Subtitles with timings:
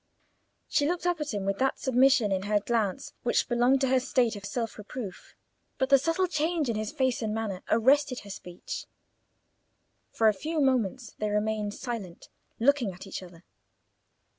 [0.67, 3.99] She looked up at him with that submission in her glance which belonged to her
[3.99, 5.35] state of self reproof;
[5.77, 8.87] but the subtle change in his face and manner arrested her speech.
[10.09, 13.43] For a few moments they remained silent, looking at each other.